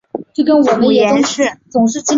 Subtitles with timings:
[0.79, 1.43] 母阎氏。